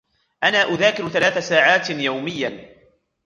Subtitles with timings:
[0.43, 2.69] أنا أذاكر ثلاث ساعات يومياً.